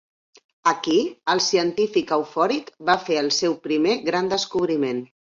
Aquí 0.69 0.93
els 1.33 1.49
científics 1.51 2.15
eufòric 2.17 2.71
va 2.91 2.95
fer 3.09 3.17
el 3.25 3.29
seu 3.41 3.53
primer 3.67 3.93
gran 4.07 4.33
descobriment. 4.33 5.03